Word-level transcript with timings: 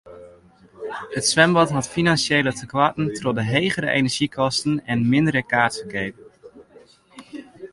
It 1.17 1.25
swimbad 1.31 1.69
hat 1.75 1.91
finansjele 1.95 2.51
tekoarten 2.59 3.07
troch 3.17 3.35
de 3.39 3.45
hegere 3.51 3.89
enerzjykosten 3.97 4.73
en 4.91 5.09
mindere 5.13 5.43
kaartferkeap. 5.51 6.15